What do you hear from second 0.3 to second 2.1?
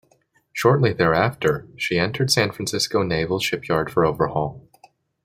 Shortly thereafter, she